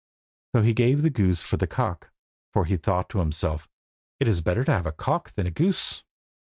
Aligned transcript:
So 0.55 0.63
he 0.63 0.73
gave 0.73 1.03
the 1.03 1.11
goose 1.11 1.43
for 1.43 1.57
the 1.57 1.67
cock, 1.67 2.09
for 2.51 2.65
he 2.65 2.75
thought 2.75 3.07
to 3.09 3.19
himself 3.19 3.69
"It 4.19 4.27
is 4.27 4.41
better 4.41 4.63
to 4.63 4.71
have 4.73 4.87
a 4.87 4.91
cock 4.91 5.33
than 5.33 5.45
a 5.45 5.51
goose." 5.51 6.03